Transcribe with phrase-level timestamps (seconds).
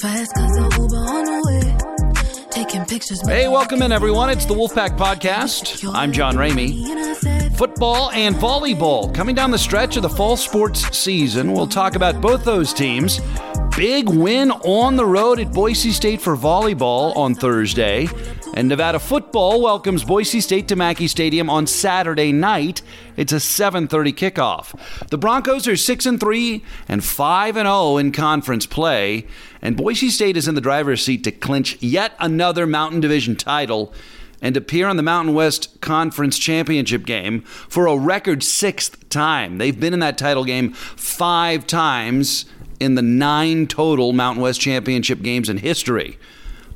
[0.00, 2.46] Fast cause Uber on the way.
[2.50, 3.20] Taking pictures.
[3.26, 4.30] Hey, welcome in, everyone.
[4.30, 5.88] It's the Wolfpack Podcast.
[5.94, 7.56] I'm John Ramey.
[7.56, 11.52] Football and volleyball coming down the stretch of the fall sports season.
[11.52, 13.20] We'll talk about both those teams.
[13.76, 18.08] Big win on the road at Boise State for volleyball on Thursday.
[18.54, 22.82] And Nevada football welcomes Boise State to Mackay Stadium on Saturday night.
[23.16, 24.78] It's a 7:30 kickoff.
[25.08, 29.26] The Broncos are 6 and 3 and 5 and 0 in conference play,
[29.62, 33.92] and Boise State is in the driver's seat to clinch yet another Mountain Division title
[34.42, 39.58] and appear on the Mountain West Conference Championship game for a record 6th time.
[39.58, 42.46] They've been in that title game 5 times
[42.80, 46.18] in the 9 total Mountain West Championship games in history.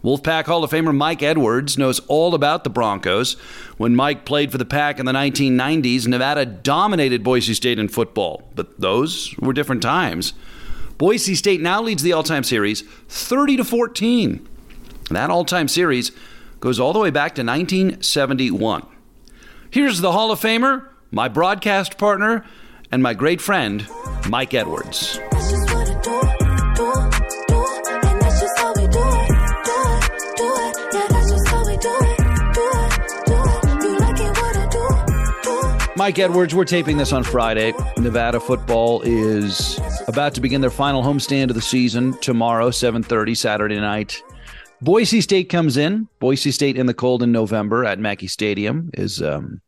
[0.05, 3.35] Wolfpack Hall of Famer Mike Edwards knows all about the Broncos.
[3.79, 8.47] When Mike played for the Pack in the 1990s, Nevada dominated Boise State in football,
[8.55, 10.35] but those were different times.
[10.99, 14.47] Boise State now leads the all-time series 30 to 14.
[15.11, 16.13] That all-time series
[16.61, 18.87] goes all the way back to 1971.
[19.71, 22.45] Here's the Hall of Famer, my broadcast partner,
[22.93, 23.89] and my great friend,
[24.29, 25.19] Mike Edwards.
[35.97, 37.73] Mike Edwards, we're taping this on Friday.
[37.99, 39.79] Nevada football is
[40.09, 44.21] about to begin their final homestand of the season tomorrow, 7:30 Saturday night.
[44.83, 46.09] Boise State comes in.
[46.19, 49.61] Boise State in the cold in November at Mackay Stadium is um,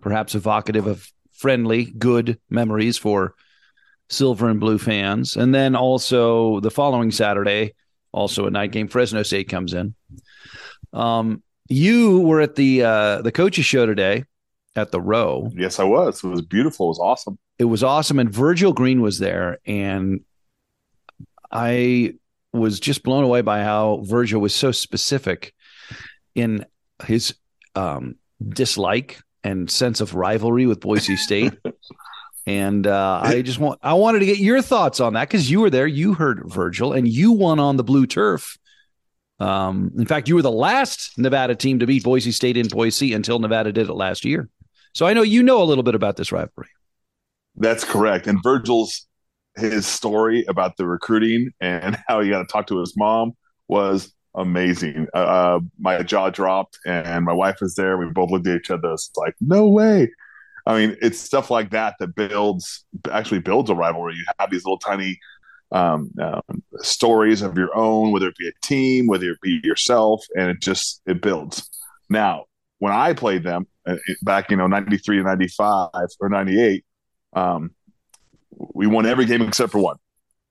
[0.00, 3.34] perhaps evocative of friendly, good memories for
[4.08, 5.36] silver and blue fans.
[5.36, 7.74] And then also the following Saturday,
[8.10, 9.94] also a night game, Fresno State comes in.
[10.94, 14.24] Um, you were at the uh, the coaches show today
[14.78, 15.50] at the row.
[15.54, 16.24] Yes, I was.
[16.24, 16.86] It was beautiful.
[16.86, 17.38] It was awesome.
[17.58, 20.20] It was awesome, and Virgil Green was there, and
[21.50, 22.14] I
[22.52, 25.54] was just blown away by how Virgil was so specific
[26.34, 26.64] in
[27.04, 27.34] his
[27.74, 28.16] um,
[28.48, 31.54] dislike and sense of rivalry with Boise State.
[32.46, 35.60] And uh, I just want I wanted to get your thoughts on that because you
[35.60, 38.56] were there, you heard Virgil, and you won on the blue turf
[39.40, 43.12] Um, in fact, you were the last Nevada team to beat Boise State in Boise
[43.12, 44.48] until Nevada did it last year.
[44.98, 46.70] So I know you know a little bit about this rivalry.
[47.54, 48.26] That's correct.
[48.26, 49.06] And Virgil's
[49.56, 53.34] his story about the recruiting and how he got to talk to his mom
[53.68, 55.06] was amazing.
[55.14, 57.96] Uh, my jaw dropped, and my wife was there.
[57.96, 58.92] We both looked at each other.
[58.92, 60.10] It's like, no way.
[60.66, 64.14] I mean, it's stuff like that that builds actually builds a rivalry.
[64.16, 65.16] You have these little tiny
[65.70, 66.42] um, um,
[66.78, 70.60] stories of your own, whether it be a team, whether it be yourself, and it
[70.60, 71.70] just it builds.
[72.10, 72.46] Now,
[72.78, 76.60] when I played them uh, back, you know, ninety three to ninety five or ninety
[76.60, 76.84] eight,
[77.32, 77.72] um,
[78.50, 79.96] we won every game except for one.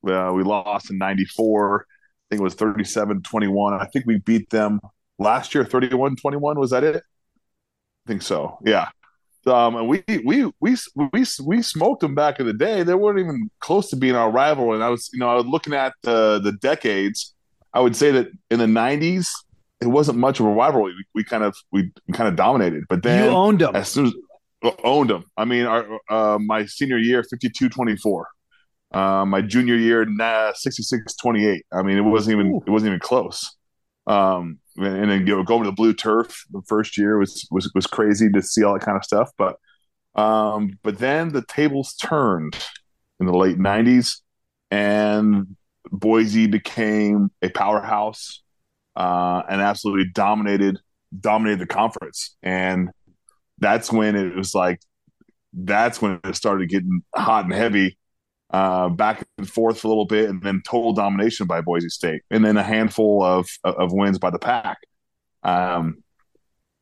[0.08, 1.86] Uh, we lost in ninety four.
[2.30, 3.80] I think it was 37-21.
[3.80, 4.82] I think we beat them
[5.18, 6.58] last year 31-21.
[6.58, 6.98] Was that it?
[6.98, 8.58] I think so.
[8.66, 8.90] Yeah.
[9.46, 10.76] Um, and we we we
[11.14, 12.84] we we smoked them back in the day.
[12.84, 14.74] They weren't even close to being our rival.
[14.74, 17.34] And I was, you know, I was looking at the the decades.
[17.74, 19.30] I would say that in the '90s,
[19.82, 20.94] it wasn't much of a rivalry.
[20.94, 22.84] We, we kind of we kind of dominated.
[22.90, 23.76] But then you owned them.
[23.76, 24.14] As soon as
[24.84, 25.24] owned them.
[25.36, 28.24] I mean, our uh, my senior year, 52-24.
[28.94, 31.60] Uh, my junior year, nah, 66-28.
[31.74, 32.64] I mean, it wasn't even Ooh.
[32.66, 33.56] it wasn't even close.
[34.08, 37.70] Um, and then you know, going to the blue turf the first year was was
[37.76, 39.32] was crazy to see all that kind of stuff.
[39.38, 39.58] But
[40.16, 42.58] um, but then the tables turned
[43.20, 44.22] in the late '90s,
[44.72, 45.58] and
[45.92, 48.42] Boise became a powerhouse
[48.98, 50.80] uh, and absolutely dominated
[51.18, 52.36] dominated the conference.
[52.44, 52.90] And
[53.60, 54.82] that's when it was like
[55.54, 57.98] that's when it started getting hot and heavy
[58.52, 62.24] uh, back and forth for a little bit, and then total domination by Boise State,
[62.32, 64.80] and then a handful of of wins by the pack.
[65.44, 66.04] Um,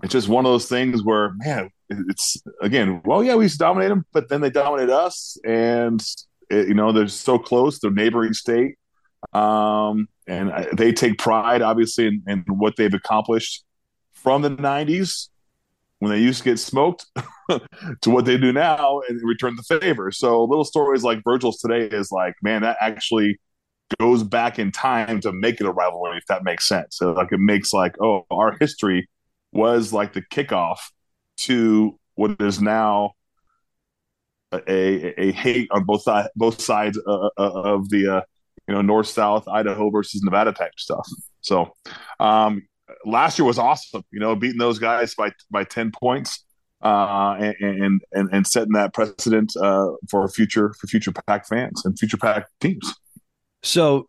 [0.03, 3.59] it's just one of those things where, man, it's again, well, yeah, we used to
[3.59, 6.01] dominate them, but then they dominated us, and
[6.49, 8.75] it, you know they're so close, they're neighboring state,
[9.33, 13.63] um, and they take pride, obviously, in, in what they've accomplished
[14.13, 15.29] from the '90s
[15.99, 17.05] when they used to get smoked
[18.01, 20.11] to what they do now and return the favor.
[20.11, 23.39] So little stories like Virgil's today is like, man, that actually
[23.99, 26.97] goes back in time to make it a rivalry, if that makes sense.
[26.97, 29.07] So like it makes like, oh, our history
[29.51, 30.79] was like the kickoff
[31.37, 33.13] to what is now
[34.53, 36.05] a a hate on both
[36.35, 38.21] both sides uh, uh, of the uh,
[38.67, 41.07] you know north south Idaho versus Nevada type stuff.
[41.41, 41.73] So
[42.19, 42.67] um,
[43.05, 44.03] last year was awesome.
[44.11, 46.41] You know, beating those guys by by ten points.
[46.81, 51.97] Uh, and, and and setting that precedent uh, for future for future pack fans and
[51.97, 52.93] future pack teams.
[53.63, 54.07] So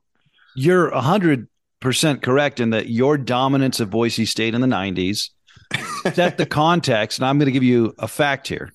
[0.55, 1.49] you're hundred
[1.81, 5.31] percent correct in that your dominance of Boise State in the '90s
[6.15, 7.19] set the context.
[7.19, 8.73] And I'm going to give you a fact here.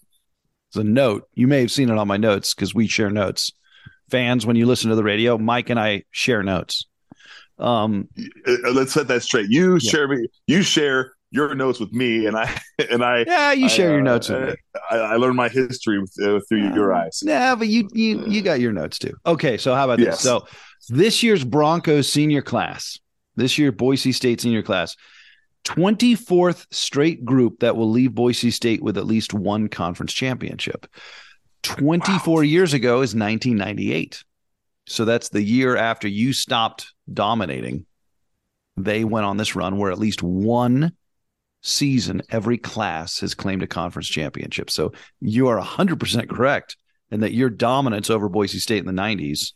[0.70, 1.28] It's a note.
[1.34, 3.52] You may have seen it on my notes because we share notes.
[4.12, 6.86] Fans, when you listen to the radio, Mike and I share notes.
[7.58, 8.08] Um,
[8.48, 9.50] uh, let's set that straight.
[9.50, 9.90] You yeah.
[9.90, 10.28] share me.
[10.48, 12.56] You share your notes with me, and I
[12.92, 13.24] and I.
[13.26, 14.56] Yeah, you share I, your notes with me.
[14.90, 17.24] I, I learned my history with, uh, through uh, your eyes.
[17.24, 19.14] Yeah, but you you you got your notes too.
[19.26, 20.16] Okay, so how about yes.
[20.16, 20.22] this?
[20.22, 20.48] So
[20.90, 23.00] this year's Broncos senior class,
[23.36, 24.98] this year Boise State senior class,
[25.66, 30.88] 24th straight group that will leave Boise State with at least one conference championship.
[31.64, 32.42] 24 wow.
[32.42, 34.24] years ago is 1998.
[34.88, 37.86] So that's the year after you stopped dominating.
[38.78, 40.94] They went on this run where at least one
[41.62, 44.70] season every class has claimed a conference championship.
[44.72, 46.78] So you are 100% correct
[47.12, 49.54] in that your dominance over Boise State in the 90s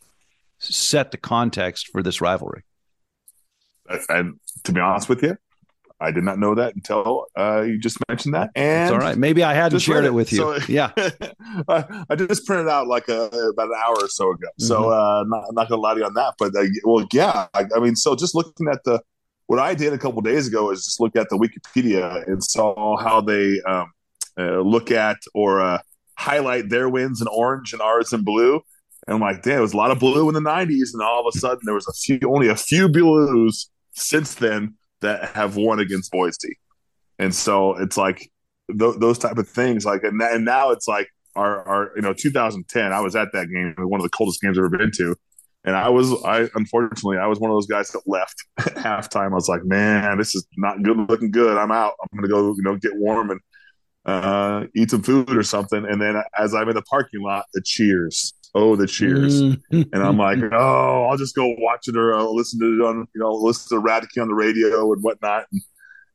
[0.58, 2.62] set the context for this rivalry.
[4.08, 5.36] And to be honest with you,
[5.98, 8.50] I did not know that until uh, you just mentioned that.
[8.54, 9.16] And it's all right.
[9.16, 10.08] Maybe I hadn't shared it.
[10.08, 10.14] it.
[10.14, 10.38] with you.
[10.38, 10.92] So, yeah,
[11.68, 14.46] I just printed out like a, about an hour or so ago.
[14.48, 14.64] Mm-hmm.
[14.64, 16.34] So uh, not, I'm not gonna lie to you on that.
[16.38, 17.46] But uh, well, yeah.
[17.54, 19.00] I, I, mean, so just looking at the
[19.46, 22.96] what I did a couple days ago is just look at the Wikipedia and saw
[22.98, 23.92] how they um,
[24.38, 25.78] uh, look at or uh,
[26.18, 28.60] highlight their wins in orange and ours in blue.
[29.06, 31.26] And I'm like, damn, there was a lot of blue in the '90s, and all
[31.26, 34.74] of a sudden there was a few, only a few blues since then
[35.06, 36.58] that have won against Boise.
[37.18, 38.30] And so it's like
[38.68, 39.84] th- those type of things.
[39.84, 43.48] Like, and, and now it's like our, our, you know, 2010, I was at that
[43.48, 45.16] game, one of the coldest games I've ever been to.
[45.64, 49.32] And I was, I unfortunately, I was one of those guys that left at halftime.
[49.32, 51.56] I was like, man, this is not good looking good.
[51.56, 51.94] I'm out.
[52.00, 53.40] I'm going to go, you know, get warm and
[54.04, 55.84] uh, eat some food or something.
[55.84, 59.40] And then as I'm in the parking lot, the cheers oh the cheers.
[59.40, 59.58] And
[59.94, 63.20] i'm like oh i'll just go watch it or I'll listen to it on you
[63.20, 65.44] know listen to Radke on the radio and whatnot.
[65.52, 65.62] And,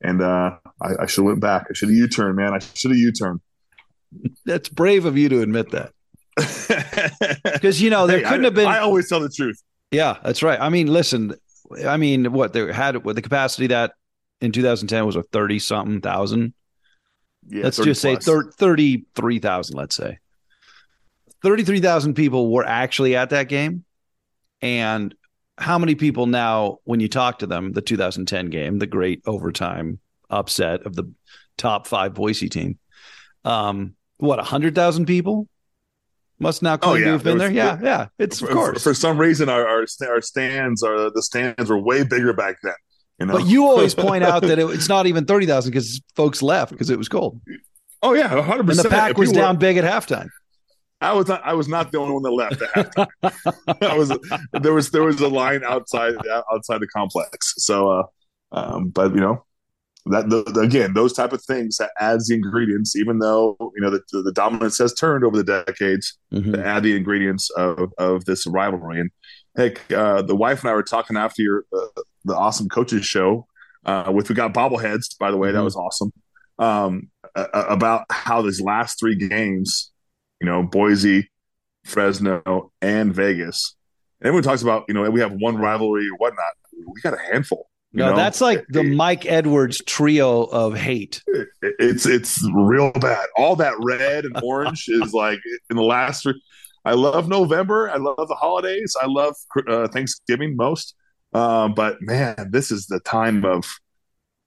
[0.04, 1.68] and uh, I, I should have went back.
[1.70, 2.54] I should have u-turned man.
[2.54, 3.40] I should have u-turned.
[4.46, 5.94] That's brave of you to admit that.
[7.44, 9.62] Because you know there hey, couldn't I, have been i always tell the truth.
[9.92, 10.60] Yeah that's right.
[10.60, 11.36] I mean listen
[11.86, 13.94] I mean, what they had with the capacity that
[14.40, 16.54] in 2010 was a 30 something thousand.
[17.48, 18.26] Yeah, let's 30 just say plus.
[18.26, 20.20] thir- 33,000, let's say.
[21.42, 23.84] 33,000 people were actually at that game.
[24.62, 25.14] And
[25.58, 30.00] how many people now, when you talk to them, the 2010 game, the great overtime
[30.30, 31.12] upset of the
[31.58, 32.78] top five Boise team,
[33.44, 35.48] um, what, 100,000 people
[36.40, 37.06] must now claim Oh, yeah.
[37.06, 37.56] to have been There there?
[37.56, 38.08] Yeah, yeah.
[38.20, 38.84] It's of For- course.
[38.84, 42.74] For, some reason, our, our our stands are the stands were way bigger back then.
[43.20, 46.42] You know, but you always point out that it, it's not even 30,000 because folks
[46.42, 47.40] left because it was cold.
[48.02, 48.84] oh yeah, hundred And percent.
[48.86, 50.30] the pack was down big at halftime.
[51.02, 51.42] I was not.
[51.44, 53.78] I was not the only one that left at halftime.
[53.82, 54.12] I was.
[54.62, 56.14] There was there was a line outside
[56.54, 57.54] outside the complex.
[57.58, 58.04] So, uh,
[58.52, 59.44] um, but you know,
[60.08, 62.96] that the, the- again, those type of things that adds the ingredients.
[62.96, 66.54] Even though you know the, the, the dominance has turned over the decades, Mhm.
[66.54, 69.00] to add the ingredients of of this rivalry.
[69.00, 69.10] And
[69.58, 73.48] heck, uh, the wife and I were talking after your uh, the awesome coaches show,
[73.86, 75.18] uh, with we got bobbleheads.
[75.20, 75.64] By the way, that Mhm.
[75.66, 76.12] was awesome.
[76.60, 79.92] Um, about how these last three games,
[80.42, 81.30] you know, Boise,
[81.86, 83.76] Fresno, and Vegas.
[84.20, 86.52] And everyone talks about, you know, we have one rivalry or whatnot.
[86.94, 87.70] We got a handful.
[87.92, 88.16] you No, know?
[88.16, 91.24] that's like the Mike Edwards trio of hate.
[91.62, 93.28] it's it's real bad.
[93.38, 96.28] All that red and orange is like in the last.
[96.84, 97.90] I love November.
[97.92, 98.96] I love the holidays.
[99.00, 99.36] I love
[99.68, 100.96] uh, Thanksgiving most.
[101.34, 103.64] Um, but man, this is the time of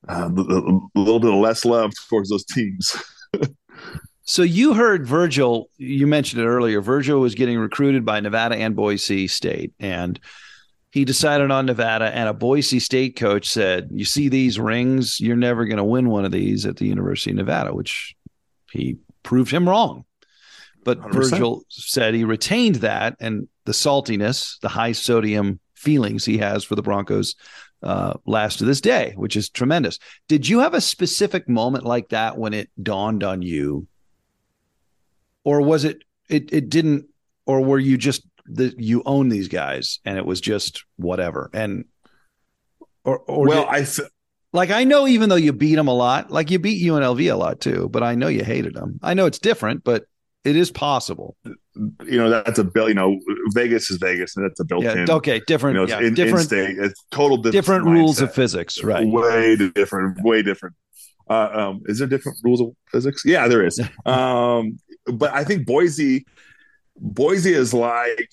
[0.09, 2.97] uh, a little bit of less love towards those teams.
[4.25, 6.81] So you heard Virgil, you mentioned it earlier.
[6.81, 10.19] Virgil was getting recruited by Nevada and Boise State, and
[10.91, 12.07] he decided on Nevada.
[12.07, 15.21] And a Boise State coach said, "You see these rings?
[15.21, 18.17] You're never going to win one of these at the University of Nevada," which
[18.73, 20.07] he proved him wrong.
[20.85, 21.13] But 100%.
[21.13, 26.77] Virgil said he retained that and the saltiness, the high sodium feelings he has for
[26.77, 27.35] the Broncos
[27.83, 29.99] uh, last to this day, which is tremendous.
[30.29, 33.87] Did you have a specific moment like that when it dawned on you
[35.45, 37.07] or was it it it didn't
[37.47, 41.85] or were you just the you own these guys and it was just whatever and
[43.05, 44.09] or or well, did- I th-
[44.53, 47.37] like I know even though you beat them a lot like you beat UNLV a
[47.37, 50.05] lot too but I know you hated them I know it's different but
[50.45, 51.37] it is possible
[52.05, 52.89] you know that's a bill.
[52.89, 53.19] You know,
[53.53, 55.07] Vegas is Vegas, and that's a built-in.
[55.07, 56.79] yeah okay you different know, it's yeah, in, different in-state.
[56.79, 58.23] It's total different, different rules mindset.
[58.23, 60.23] of physics right Way different.
[60.23, 60.77] Way different.
[61.29, 63.23] Uh, um, is there different rules of physics?
[63.25, 63.81] Yeah, there is.
[64.07, 66.27] um, but I think Boise,
[66.97, 68.29] Boise is like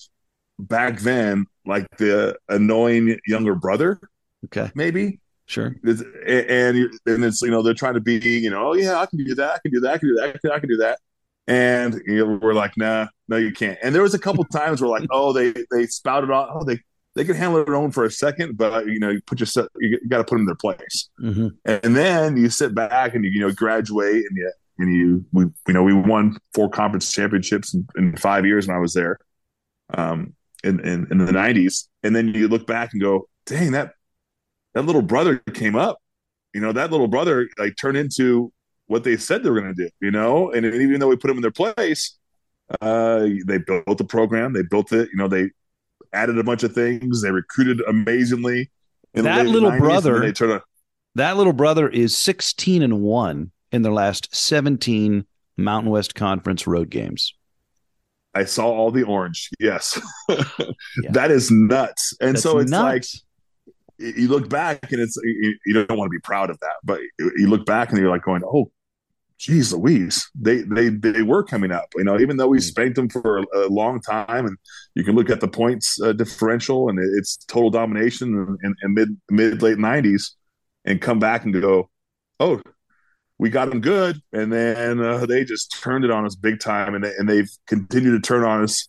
[0.60, 4.00] back then, like the annoying younger brother,
[4.46, 4.72] okay.
[4.76, 5.20] maybe.
[5.46, 5.76] sure.
[5.84, 9.06] It's- and and it's you know they're trying to be you know oh yeah I
[9.06, 10.70] can do that I can do that I can do that I can, I can
[10.70, 11.00] do that.
[11.48, 13.78] And you know, we're like nah no you can't.
[13.84, 16.80] And there was a couple times where like oh they they spouted off oh they
[17.16, 20.00] they can handle their own for a second but you know you put yourself you,
[20.08, 21.10] got to put them in their place.
[21.20, 24.52] Hmm and then you sit back and you, you know graduate and you
[24.82, 28.76] and you we you know we won four conference championships in, in five years when
[28.76, 29.20] I was there
[29.94, 30.34] um
[30.64, 33.94] in, in in the 90s and then you look back and go dang that
[34.74, 35.98] that little brother came up.
[36.54, 38.52] You know that little brother like turned into
[38.88, 40.52] what they said they were going to do you know?
[40.52, 42.18] And even though we put them in their place
[42.80, 44.54] uh they built the program.
[44.54, 45.10] They built it.
[45.12, 45.50] You know they
[46.14, 47.22] added a bunch of things.
[47.22, 48.70] They recruited amazingly
[49.14, 50.64] in That little 90s, brother- they turned a,
[51.16, 55.26] that little brother is 16 and 1 in their last 17
[55.58, 57.34] Mountain West Conference road games
[58.34, 59.50] I saw all the orange.
[59.60, 60.00] Yes,
[61.10, 62.14] that is nuts.
[62.22, 63.04] And That's so it's like
[63.98, 67.02] you look back and it's you, you don't want to be proud of that, but
[67.20, 68.72] you look back and you're like going, "Oh,
[69.38, 72.62] geez, Louise, they they they were coming up." You know, even though we Hmm.
[72.62, 74.58] spanked them for a, a long time, and
[74.96, 79.10] you can look at the points uh, differential and it's total domination in, in mid
[79.30, 80.32] mid late '90s,
[80.86, 81.90] and come back and go,
[82.40, 82.62] "Oh."
[83.42, 86.94] We got them good, and then uh, they just turned it on us big time,
[86.94, 88.88] and they, and they've continued to turn on us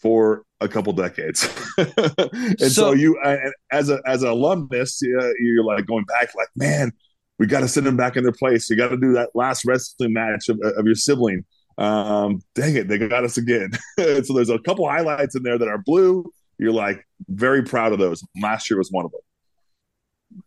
[0.00, 1.46] for a couple decades.
[1.76, 3.36] and so, So- you, uh,
[3.70, 6.92] as a as an alumnus, uh, you're like going back, like, man,
[7.38, 8.70] we got to send them back in their place.
[8.70, 11.44] You got to do that last wrestling match of, of your sibling.
[11.76, 13.72] Um, dang it, they got us again.
[13.98, 16.32] so there's a couple highlights in there that are blue.
[16.56, 18.24] You're like very proud of those.
[18.40, 19.20] Last year was one of them.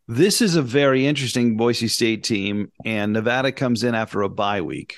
[0.08, 4.62] This is a very interesting Boise State team, and Nevada comes in after a bye
[4.62, 4.98] week.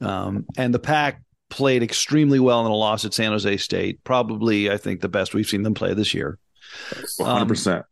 [0.00, 4.02] Um, and the Pack played extremely well in a loss at San Jose State.
[4.04, 6.38] Probably, I think, the best we've seen them play this year.
[7.18, 7.46] 100.
[7.46, 7.84] percent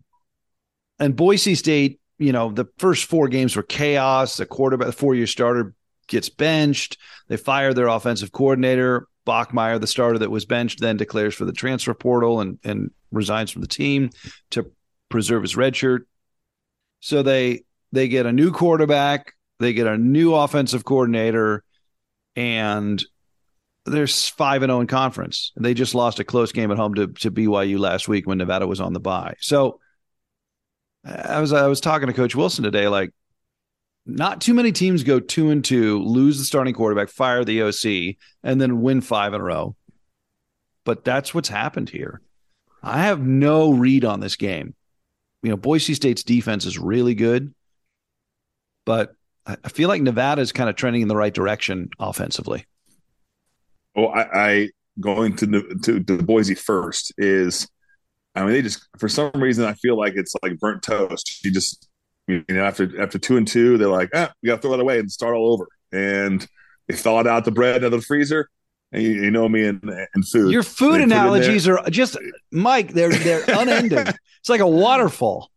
[0.99, 4.37] And Boise State, you know, the first four games were chaos.
[4.37, 5.75] The quarterback, the four year starter
[6.09, 6.99] gets benched.
[7.29, 9.07] They fire their offensive coordinator.
[9.25, 13.53] Bachmeier, the starter that was benched, then declares for the transfer portal and, and resigns
[13.53, 14.11] from the team
[14.51, 14.69] to
[15.13, 16.09] preserve his red shirt.
[17.01, 21.63] So they they get a new quarterback, they get a new offensive coordinator,
[22.35, 23.03] and
[23.85, 25.53] they're five and zero in conference.
[25.57, 28.67] They just lost a close game at home to to BYU last week when Nevada
[28.67, 29.35] was on the bye.
[29.41, 29.79] So
[31.05, 33.13] I was I was talking to Coach Wilson today, like
[34.07, 38.17] not too many teams go two and two, lose the starting quarterback, fire the OC,
[38.43, 39.77] and then win five in a row.
[40.85, 42.21] But that's what's happened here.
[42.83, 44.75] I have no read on this game.
[45.43, 47.53] You know, Boise State's defense is really good,
[48.85, 49.15] but
[49.47, 52.65] I feel like Nevada is kind of trending in the right direction offensively.
[53.95, 54.69] Well, I, I
[55.01, 57.69] going to, to to Boise first is,
[58.35, 61.45] I mean, they just for some reason I feel like it's like burnt toast.
[61.45, 61.89] You just
[62.29, 64.81] you know after after two and two, they're like, ah, we got to throw that
[64.81, 65.67] away and start all over.
[65.91, 66.47] And
[66.89, 68.49] they thawed out the bread out of the freezer.
[68.93, 69.83] You, you know me and
[70.15, 70.53] and food.
[70.53, 71.21] Your food put it in there.
[71.21, 72.17] analogies are just
[72.51, 72.93] Mike.
[72.93, 74.07] They're they're unending.
[74.41, 75.51] It's like a waterfall.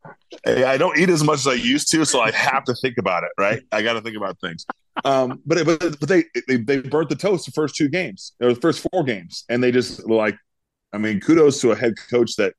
[0.45, 3.23] I don't eat as much as I used to, so I have to think about
[3.23, 3.31] it.
[3.37, 3.63] Right?
[3.71, 4.65] I got to think about things.
[5.03, 8.53] Um, but but but they they they burnt the toast the first two games or
[8.53, 10.37] the first four games, and they just like,
[10.93, 12.53] I mean, kudos to a head coach that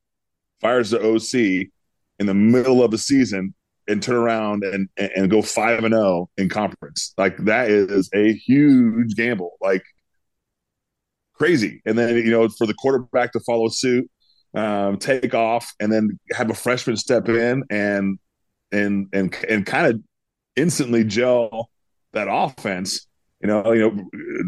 [0.60, 1.68] fires the OC
[2.18, 3.54] in the middle of the season
[3.88, 7.14] and turn around and and, and go five and zero in conference.
[7.16, 9.52] Like that is a huge gamble.
[9.62, 9.84] Like
[11.38, 11.82] crazy.
[11.86, 14.10] And then you know for the quarterback to follow suit
[14.54, 18.18] um, take off, and then have a freshman step in and
[18.72, 20.00] and and and kind of
[20.56, 21.70] instantly gel
[22.12, 23.06] that offense.
[23.42, 24.04] You know, you know,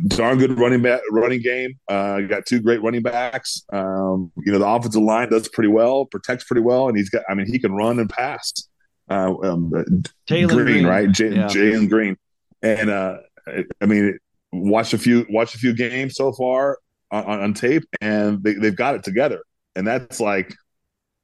[0.08, 1.74] darn good running back, running game.
[1.88, 3.62] Uh, got two great running backs.
[3.70, 7.22] Um, you know, the offensive line does pretty well, protects pretty well, and he's got.
[7.28, 8.50] I mean, he can run and pass.
[9.10, 9.70] Uh, um,
[10.26, 10.86] Taylor Green, Green.
[10.86, 11.10] right?
[11.12, 11.46] J- Yeah.
[11.48, 12.16] Jalen Green,
[12.62, 13.18] and uh,
[13.80, 14.18] I mean,
[14.52, 16.78] watch a few watch a few games so far
[17.10, 19.42] on, on, tape, and they, they've got it together,
[19.76, 20.54] and that's like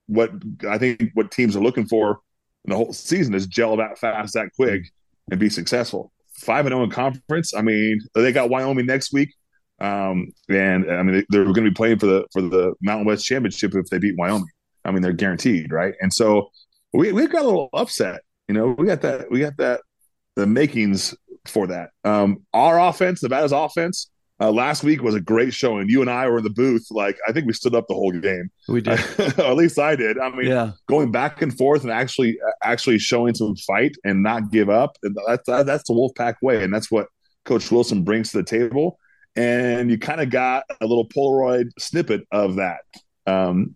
[0.06, 0.30] what
[0.68, 2.20] I think what teams are looking for
[2.64, 4.84] in the whole season is gel that fast, that quick,
[5.30, 6.12] and be successful.
[6.34, 7.54] Five and zero in conference.
[7.54, 9.32] I mean, they got Wyoming next week,
[9.80, 13.06] um, and I mean they, they're going to be playing for the for the Mountain
[13.06, 14.48] West Championship if they beat Wyoming.
[14.84, 15.94] I mean, they're guaranteed, right?
[16.00, 16.50] And so
[16.92, 18.22] we we got a little upset.
[18.48, 19.80] You know, we got that we got that
[20.36, 21.14] the makings
[21.46, 21.90] for that.
[22.04, 25.88] Um, our offense, Nevada's offense, uh, last week was a great showing.
[25.88, 26.86] You and I were in the booth.
[26.90, 28.50] Like I think we stood up the whole game.
[28.68, 28.98] We did.
[29.38, 30.18] at least I did.
[30.18, 30.72] I mean, Yeah.
[30.88, 34.96] going back and forth and actually actually showing some fight and not give up.
[35.04, 37.06] And that's that's the Wolfpack way, and that's what
[37.44, 38.98] Coach Wilson brings to the table.
[39.36, 42.80] And you kind of got a little Polaroid snippet of that.
[43.26, 43.74] Um,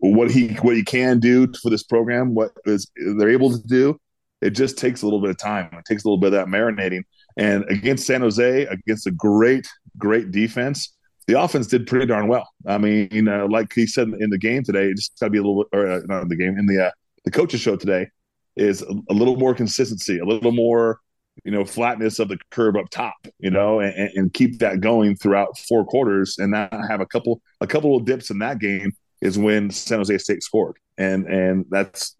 [0.00, 3.98] what he what he can do for this program, what is they're able to do.
[4.42, 5.70] It just takes a little bit of time.
[5.72, 7.04] It takes a little bit of that marinating.
[7.36, 9.66] And against San Jose, against a great
[9.98, 10.94] great defense,
[11.26, 12.48] the offense did pretty darn well.
[12.66, 15.38] I mean, uh, like he said in the game today, it just got to be
[15.38, 16.90] a little, or uh, not in the game, in the uh,
[17.24, 18.08] the coaches show today,
[18.56, 20.98] is a, a little more consistency, a little more,
[21.44, 25.14] you know, flatness of the curve up top, you know, and, and keep that going
[25.16, 28.92] throughout four quarters, and not have a couple a couple of dips in that game
[29.22, 32.14] is when San Jose State scored, and and that's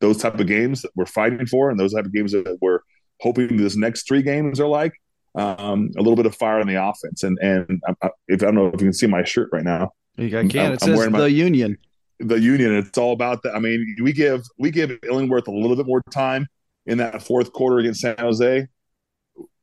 [0.00, 2.80] those type of games that we're fighting for, and those type of games that we're
[3.20, 4.92] hoping this next three games are like
[5.34, 7.22] um, a little bit of fire in the offense.
[7.22, 9.92] And and I, if I don't know if you can see my shirt right now,
[10.18, 10.60] I can.
[10.60, 11.78] I'm- It says my- the Union.
[12.20, 12.74] the Union.
[12.74, 13.54] It's all about that.
[13.54, 16.46] I mean, we give we give Illingworth a little bit more time
[16.86, 18.66] in that fourth quarter against San Jose.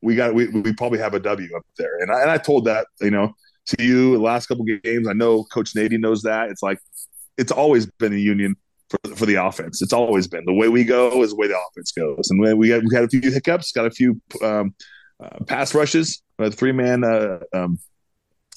[0.02, 2.66] We got we we probably have a W up there, and I, and I told
[2.66, 3.34] that you know
[3.68, 5.08] to you the last couple games.
[5.08, 6.50] I know Coach Nady knows that.
[6.50, 6.80] It's like
[7.38, 8.56] it's always been a Union.
[8.90, 11.58] For, for the offense, it's always been the way we go is the way the
[11.72, 14.76] offense goes, and we had we had a few hiccups, got a few um,
[15.20, 17.80] uh, pass rushes, a three man uh, um,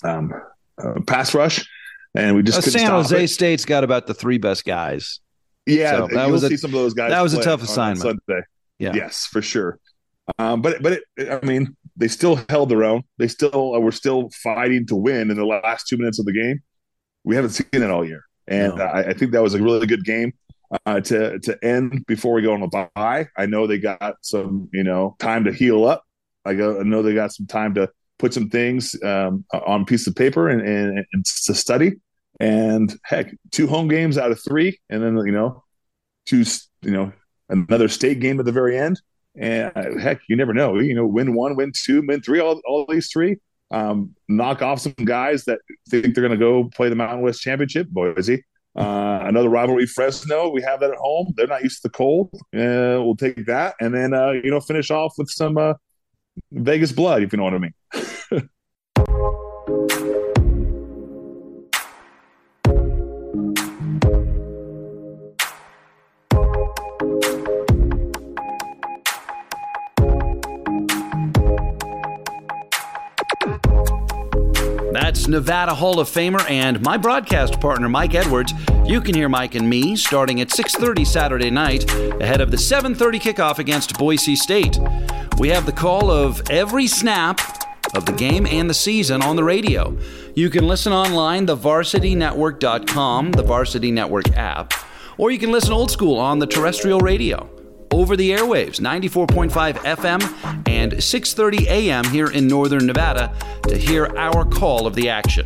[0.04, 0.32] um,
[0.76, 1.66] uh, pass rush,
[2.14, 3.26] and we just couldn't San Jose.
[3.28, 5.20] State's got about the three best guys.
[5.64, 7.10] Yeah, So that was a- some of those guys.
[7.10, 8.00] that was a tough assignment.
[8.02, 8.42] Sunday.
[8.78, 8.92] Yeah.
[8.94, 9.78] Yes, for sure.
[10.38, 13.02] Um, but but it, I mean, they still held their own.
[13.18, 16.32] They still uh, were still fighting to win in the last two minutes of the
[16.32, 16.62] game.
[17.24, 18.84] We haven't seen it all year, and No.
[18.84, 20.32] I, I think that was a really good game
[20.86, 23.28] uh, to to end before we go on a bye.
[23.36, 26.04] I know they got some you know time to heal up.
[26.44, 26.80] I go.
[26.80, 30.16] I know they got some time to put some things um, on a piece of
[30.16, 31.92] paper and, and, and to study.
[32.40, 35.64] And heck, two home games out of three, and then you know,
[36.26, 36.44] two
[36.82, 37.12] you know
[37.48, 39.00] another state game at the very end.
[39.38, 40.78] And uh, heck, you never know.
[40.78, 43.36] You know, win one, win two, win three, all, all these three.
[43.70, 47.42] Um, knock off some guys that think they're going to go play the Mountain West
[47.42, 48.44] Championship, Boise.
[48.76, 50.48] Uh, another rivalry, Fresno.
[50.48, 51.32] We have that at home.
[51.36, 52.30] They're not used to the cold.
[52.54, 55.74] Uh, we'll take that, and then uh, you know finish off with some uh,
[56.52, 57.74] Vegas blood, if you know what I mean.
[75.28, 78.52] Nevada Hall of Famer and my broadcast partner Mike Edwards.
[78.86, 81.84] You can hear Mike and me starting at 6:30 Saturday night
[82.20, 84.78] ahead of the 7:30 kickoff against Boise State.
[85.38, 87.40] We have the call of every snap
[87.94, 89.96] of the game and the season on the radio.
[90.34, 94.74] You can listen online, thevarsitynetwork.com, the Varsity Network app,
[95.16, 97.48] or you can listen old school on the terrestrial radio.
[97.90, 103.32] Over the airwaves, 94.5 FM and 6:30 AM here in northern Nevada
[103.64, 105.44] to hear our call of the action.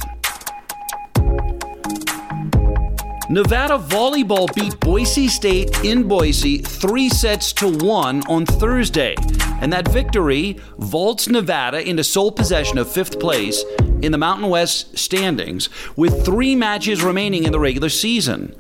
[3.32, 9.14] Nevada volleyball beat Boise State in Boise three sets to one on Thursday.
[9.62, 13.64] And that victory vaults Nevada into sole possession of fifth place
[14.02, 18.54] in the Mountain West standings with three matches remaining in the regular season.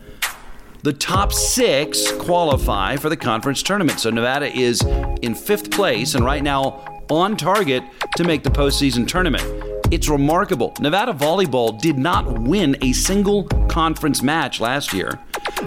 [0.82, 4.00] The top six qualify for the conference tournament.
[4.00, 4.82] So Nevada is
[5.22, 7.84] in fifth place and right now on target
[8.16, 9.44] to make the postseason tournament.
[9.92, 10.74] It's remarkable.
[10.80, 15.20] Nevada volleyball did not win a single conference match last year.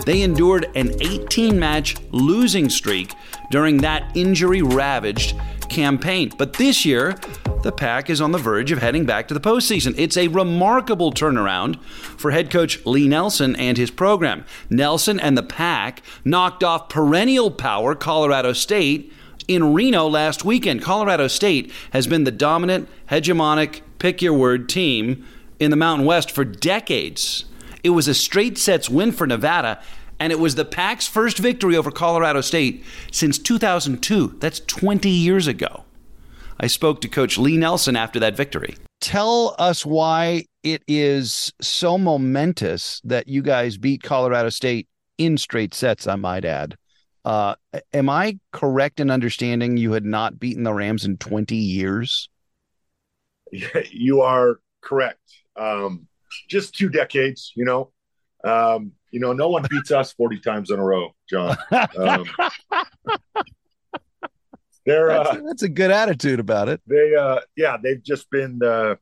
[0.05, 3.13] They endured an 18 match losing streak
[3.51, 6.33] during that injury ravaged campaign.
[6.37, 7.15] But this year,
[7.65, 9.95] the Pack is on the verge of heading back to the postseason.
[9.97, 14.45] It's a remarkable turnaround for head coach Lee Nelson and his program.
[14.69, 19.11] Nelson and the Pack knocked off perennial power Colorado State
[19.47, 20.83] in Reno last weekend.
[20.83, 25.25] Colorado State has been the dominant, hegemonic, pick your word team
[25.59, 27.45] in the Mountain West for decades.
[27.83, 29.81] It was a straight sets win for Nevada,
[30.19, 34.35] and it was the Pack's first victory over Colorado State since 2002.
[34.39, 35.84] That's 20 years ago.
[36.59, 38.77] I spoke to Coach Lee Nelson after that victory.
[39.01, 44.87] Tell us why it is so momentous that you guys beat Colorado State
[45.17, 46.75] in straight sets, I might add.
[47.23, 47.55] Uh,
[47.93, 52.29] am I correct in understanding you had not beaten the Rams in 20 years?
[53.91, 55.19] you are correct.
[55.55, 56.07] Um,
[56.47, 57.91] just two decades, you know.
[58.43, 61.57] Um, you know, no one beats us 40 times in a row, John.
[61.97, 62.25] Um,
[64.85, 66.81] they're That's, uh, that's a good attitude about it.
[66.87, 68.99] they uh yeah, they've just been the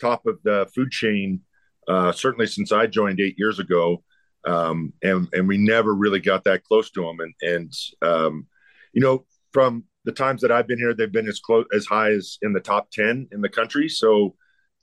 [0.00, 1.40] top of the food chain
[1.88, 4.02] uh certainly since I joined 8 years ago.
[4.46, 8.46] Um and and we never really got that close to them and and um
[8.92, 12.10] you know, from the times that I've been here they've been as close as high
[12.12, 13.88] as in the top 10 in the country.
[13.88, 14.34] So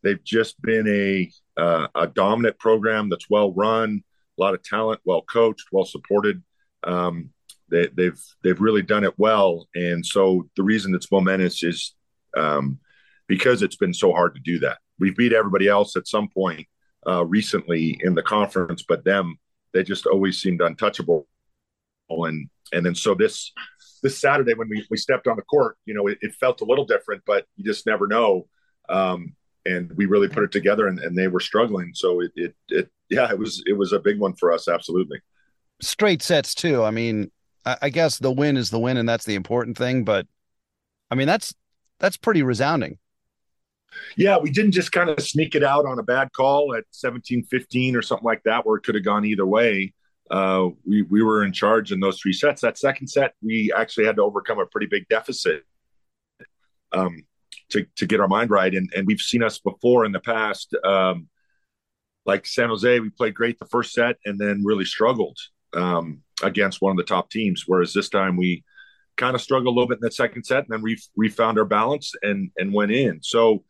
[0.03, 4.01] they've just been a uh, a dominant program that's well run,
[4.37, 6.41] a lot of talent, well coached, well supported.
[6.85, 7.31] Um,
[7.71, 11.95] they, they've they've really done it well, and so the reason it's momentous is
[12.35, 12.79] um,
[13.27, 14.79] because it's been so hard to do that.
[14.99, 16.67] We've beat everybody else at some point
[17.07, 19.37] uh, recently in the conference, but them
[19.73, 21.27] they just always seemed untouchable.
[22.09, 23.51] And and then so this
[24.01, 26.65] this Saturday when we we stepped on the court, you know, it, it felt a
[26.65, 28.47] little different, but you just never know.
[28.89, 31.91] Um, and we really put it together, and, and they were struggling.
[31.93, 35.19] So it, it it yeah, it was it was a big one for us, absolutely.
[35.81, 36.83] Straight sets, too.
[36.83, 37.31] I mean,
[37.65, 40.03] I, guess the win is the win, and that's the important thing.
[40.03, 40.27] But
[41.11, 41.53] I mean, that's
[41.99, 42.97] that's pretty resounding.
[44.15, 47.43] Yeah, we didn't just kind of sneak it out on a bad call at 17
[47.43, 49.93] 15 or something like that, where it could have gone either way.
[50.29, 52.61] Uh, we, we were in charge in those three sets.
[52.61, 55.63] That second set, we actually had to overcome a pretty big deficit
[56.91, 57.23] um,
[57.69, 58.73] to, to get our mind right.
[58.73, 61.29] And, and we've seen us before in the past, um,
[62.25, 65.37] like San Jose, we played great the first set and then really struggled
[65.73, 67.63] um, against one of the top teams.
[67.67, 68.63] Whereas this time we
[69.17, 70.81] kind of struggled a little bit in that second set and then
[71.15, 73.21] we found our balance and and went in.
[73.21, 73.63] So,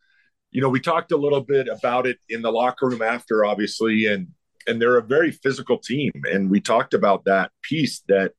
[0.50, 4.06] you know, we talked a little bit about it in the locker room after, obviously,
[4.06, 4.28] and
[4.66, 6.12] and they're a very physical team.
[6.30, 8.32] And we talked about that piece that,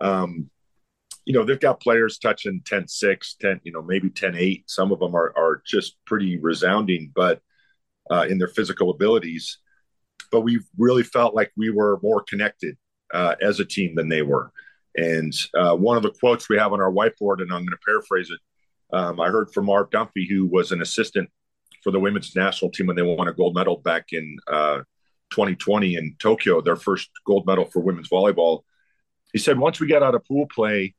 [0.00, 0.50] um,
[1.24, 4.64] you know, they've got players touching 10 6, 10, you know, maybe 10 8.
[4.68, 7.40] Some of them are, are just pretty resounding, but
[8.10, 9.58] uh, in their physical abilities.
[10.32, 12.76] But we really felt like we were more connected
[13.12, 14.52] uh, as a team than they were.
[14.96, 17.78] And uh, one of the quotes we have on our whiteboard, and I'm going to
[17.84, 18.40] paraphrase it,
[18.92, 21.30] um, I heard from Marv Dunphy, who was an assistant
[21.82, 24.80] for the women's national team when they won a gold medal back in uh,
[25.30, 28.62] 2020 in Tokyo, their first gold medal for women's volleyball.
[29.32, 30.94] He said, once we got out of pool play,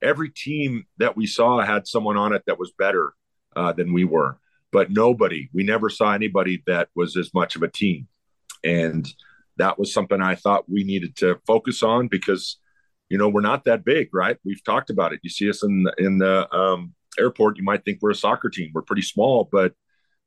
[0.00, 3.12] every team that we saw had someone on it that was better
[3.56, 4.38] uh, than we were,
[4.70, 8.06] but nobody, we never saw anybody that was as much of a team.
[8.64, 9.12] And
[9.58, 12.58] that was something I thought we needed to focus on because,
[13.08, 14.36] you know, we're not that big, right?
[14.44, 15.20] We've talked about it.
[15.22, 18.48] You see us in the, in the um, airport, you might think we're a soccer
[18.48, 18.70] team.
[18.74, 19.74] We're pretty small, but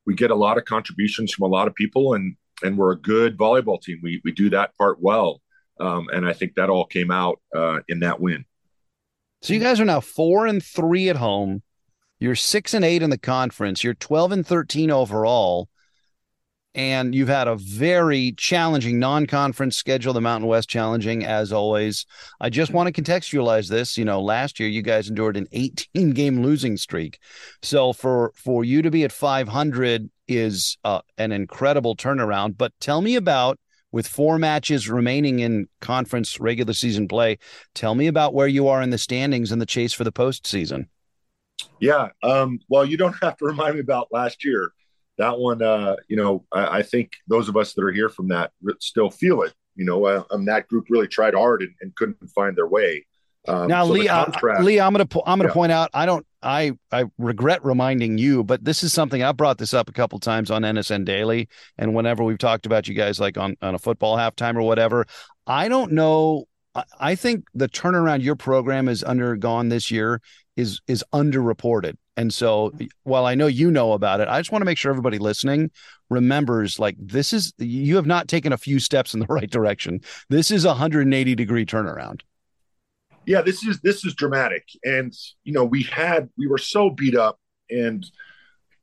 [0.05, 2.99] we get a lot of contributions from a lot of people and and we're a
[2.99, 3.99] good volleyball team.
[4.01, 5.41] We we do that part well,
[5.79, 8.45] um, and I think that all came out uh, in that win.
[9.41, 11.61] So you guys are now four and three at home.
[12.19, 13.83] You're six and eight in the conference.
[13.83, 15.69] You're twelve and thirteen overall.
[16.75, 22.05] And you've had a very challenging non-conference schedule the mountain west challenging as always
[22.41, 26.11] i just want to contextualize this you know last year you guys endured an 18
[26.11, 27.19] game losing streak
[27.61, 33.01] so for for you to be at 500 is uh, an incredible turnaround but tell
[33.01, 33.57] me about
[33.91, 37.37] with four matches remaining in conference regular season play
[37.73, 40.87] tell me about where you are in the standings and the chase for the postseason
[41.79, 42.09] Yeah.
[42.23, 44.71] Um, well, you don't have to remind me about last year.
[45.17, 48.27] That one, uh, you know, I, I think those of us that are here from
[48.29, 49.53] that still feel it.
[49.75, 53.05] You know, uh, um, that group really tried hard and, and couldn't find their way.
[53.47, 54.25] Um, now, so Lee, uh,
[54.61, 55.53] Lee, I'm gonna po- I'm gonna Yeah.
[55.53, 55.89] point out.
[55.93, 56.25] I don't.
[56.41, 60.19] I I regret reminding you, but this is something I brought this up a couple
[60.19, 61.47] times on NSN Daily,
[61.77, 65.05] and whenever we've talked about you guys, like on on a football halftime or whatever.
[65.45, 66.45] I don't know.
[66.73, 70.21] I, I think the turnaround your program has undergone this year
[70.55, 72.73] is is underreported, and so
[73.03, 75.71] while I know you know about it, I just want to make sure everybody listening
[76.09, 80.01] remembers like this is you have not taken a few steps in the right direction.
[80.29, 82.21] This is a 180 degree turnaround.
[83.25, 87.15] yeah this is this is dramatic and you know we had we were so beat
[87.15, 88.05] up and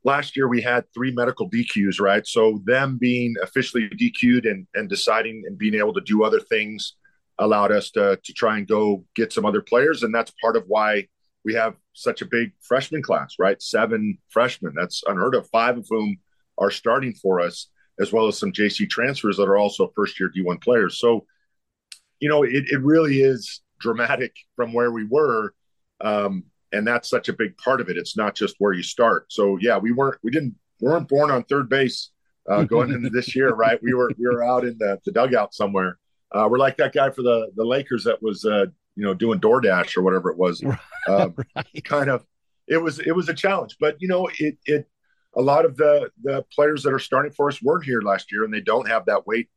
[0.03, 4.89] last year we had three medical dqs right so them being officially dq'd and and
[4.89, 6.95] deciding and being able to do other things
[7.39, 10.63] allowed us to to try and go get some other players and that's part of
[10.67, 11.07] why
[11.45, 13.61] we have such a big freshman class right?
[13.61, 14.73] Seven freshmen.
[14.75, 15.49] That's unheard of.
[15.49, 16.17] Five of whom
[16.57, 17.67] are starting for us
[17.99, 20.99] as well as some jc transfers that are also first year d1 players.
[20.99, 21.25] So
[22.19, 25.53] you know it, it really is dramatic from where we were
[26.01, 27.97] um, and that's such a big part of it.
[27.97, 29.31] It's not just where you start.
[29.31, 32.11] So yeah we weren't we didn't we weren't born on third base
[32.49, 33.79] uh, going into this year right?
[33.81, 35.97] We were we were out in the, the dugout somewhere.
[36.31, 39.39] Uh, we're like that guy for the the lakers that was uh, you know doing
[39.39, 40.63] doordash or whatever it was
[41.07, 41.83] um, right.
[41.83, 42.25] kind of
[42.67, 43.77] it was it was a challenge.
[43.79, 44.87] But you know it it
[45.35, 48.43] a lot of the the players that are starting for us weren't here last year
[48.43, 49.49] and they don't have that weight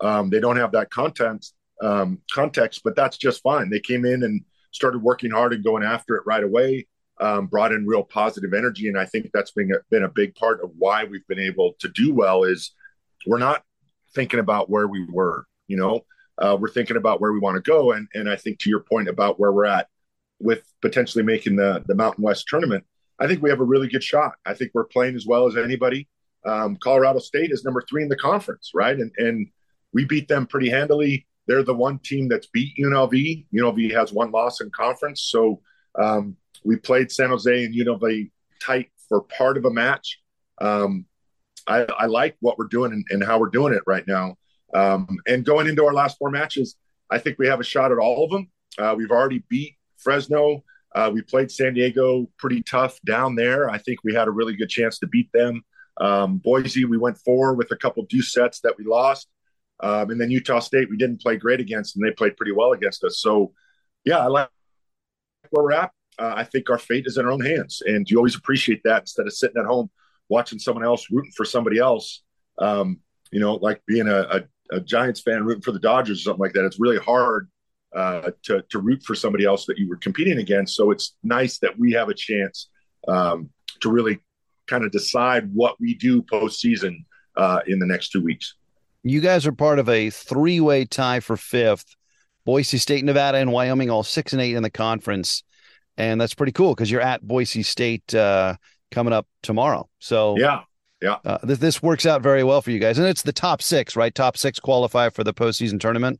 [0.00, 1.46] um, they don't have that content
[1.82, 3.70] um, context but that's just fine.
[3.70, 6.86] They came in and started working hard and going after it right away
[7.20, 8.88] um, brought in real positive energy.
[8.88, 11.74] And i think that's been a, been a big part of why we've been able
[11.80, 12.72] to do well is
[13.26, 13.62] we're not
[14.14, 16.04] thinking about where we were you know
[16.38, 18.80] uh, we're thinking about where we want to go and and i think to your
[18.80, 19.88] point about where we're at
[20.40, 22.84] with potentially making the the Mountain West tournament,
[23.18, 24.34] I think we have a really good shot.
[24.44, 26.08] I think we're playing as well as anybody.
[26.46, 28.96] Um, Colorado State is number three in the conference, right?
[28.96, 29.48] And and
[29.92, 31.26] we beat them pretty handily.
[31.46, 33.46] They're the one team that's beat UNLV.
[33.54, 35.60] UNLV has one loss in conference, so
[35.98, 40.20] um, we played San Jose and UNLV tight for part of a match.
[40.60, 41.06] Um,
[41.66, 44.36] I, I like what we're doing and, and how we're doing it right now.
[44.74, 46.76] Um, and going into our last four matches,
[47.10, 48.50] I think we have a shot at all of them.
[48.78, 50.64] Uh, we've already beat Fresno.
[50.94, 53.70] Uh, we played San Diego pretty tough down there.
[53.70, 55.62] I think we had a really good chance to beat them.
[56.00, 59.28] Um, Boise, we went four with a couple deuce sets that we lost.
[59.80, 62.72] Um, and then Utah State, we didn't play great against, and they played pretty well
[62.72, 63.20] against us.
[63.20, 63.52] So,
[64.04, 64.48] yeah, I like
[65.50, 65.90] where we're at.
[66.18, 69.02] Uh, I think our fate is in our own hands, and you always appreciate that
[69.02, 69.90] instead of sitting at home
[70.28, 72.22] watching someone else rooting for somebody else.
[72.58, 73.00] Um,
[73.32, 74.42] you know, like being a, a,
[74.74, 76.64] a Giants fan rooting for the Dodgers or something like that.
[76.64, 77.48] It's really hard
[77.94, 80.74] uh, to to root for somebody else that you were competing against.
[80.74, 82.68] So it's nice that we have a chance
[83.08, 84.20] um, to really
[84.66, 87.04] kind of decide what we do postseason
[87.36, 88.54] uh, in the next two weeks.
[89.02, 91.94] You guys are part of a three way tie for fifth.
[92.44, 95.44] Boise State, Nevada, and Wyoming all six and eight in the conference,
[95.96, 98.56] and that's pretty cool because you're at Boise State uh,
[98.90, 99.88] coming up tomorrow.
[99.98, 100.62] So Yeah,
[101.04, 101.18] yeah.
[101.24, 103.94] uh, this this works out very well for you guys, and it's the top six,
[103.94, 104.14] right?
[104.14, 106.18] Top six qualify for the postseason tournament.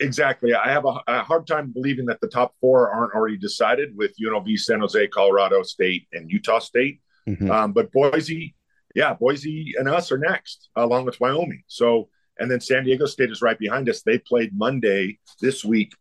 [0.00, 0.54] Exactly.
[0.54, 4.12] I have a, a hard time believing that the top four aren't already decided with
[4.22, 7.00] UNLV, San Jose, Colorado State, and Utah State.
[7.28, 7.50] Mhm.
[7.50, 8.54] Um, but Boise,
[8.94, 11.64] yeah, Boise and us are next, along with Wyoming.
[11.66, 14.02] So, and then San Diego State is right behind us.
[14.02, 15.92] They played Monday this week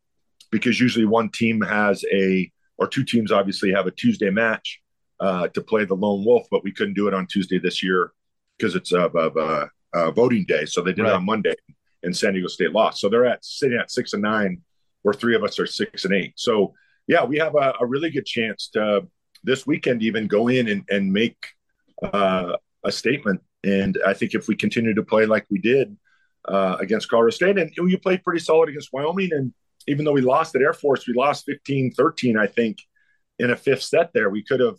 [0.52, 4.80] because usually one team has a, or two teams obviously have a Tuesday match
[5.20, 8.12] uh, to play the Lone Wolf, but we couldn't do it on Tuesday this year
[8.58, 10.66] because it's of, of uh, uh, voting day.
[10.66, 11.12] So they did Right.
[11.12, 11.56] it on Monday,
[12.04, 13.00] and San Diego State lost.
[13.00, 14.62] So they're at sitting at six and nine,
[15.04, 16.34] where three of us are six and eight.
[16.36, 16.74] So
[17.08, 19.08] yeah, we have a, a really good chance to
[19.44, 21.38] this weekend even go in and, and make
[22.02, 23.42] uh, a statement.
[23.64, 25.96] And I think if we continue to play like we did
[26.48, 29.54] uh, against Colorado State, and you played pretty solid against Wyoming, and
[29.88, 32.80] even though we lost at Air Force, we lost 15-13, I think,
[33.38, 34.30] in a fifth set there.
[34.30, 34.78] We could have,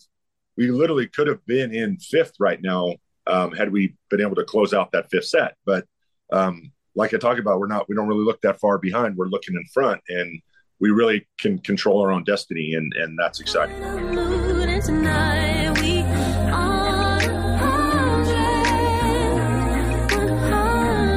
[0.57, 2.95] we literally could have been in fifth right now
[3.27, 5.55] um, had we been able to close out that fifth set.
[5.64, 5.87] But
[6.33, 9.16] um, like I talked about, we're not, we don't really look that far behind.
[9.16, 10.40] We're looking in front, and
[10.81, 13.77] we really can control our own destiny, and and that's exciting.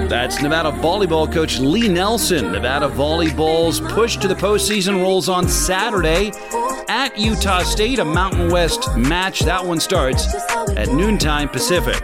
[0.09, 2.51] That's Nevada volleyball coach Lee Nelson.
[2.51, 6.31] Nevada volleyball's push to the postseason rolls on Saturday
[6.89, 9.41] at Utah State, a Mountain West match.
[9.41, 10.25] That one starts
[10.75, 12.03] at noontime Pacific.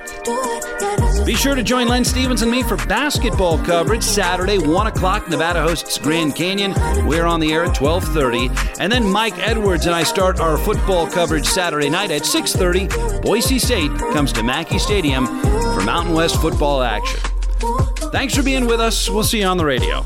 [1.26, 5.28] Be sure to join Len Stevens and me for basketball coverage Saturday, 1 o'clock.
[5.28, 6.74] Nevada hosts Grand Canyon.
[7.08, 8.52] We're on the air at 1230.
[8.80, 13.22] And then Mike Edwards and I start our football coverage Saturday night at 630.
[13.22, 17.20] Boise State comes to Mackay Stadium for Mountain West football action.
[18.12, 19.10] Thanks for being with us.
[19.10, 20.06] We'll see you on the radio.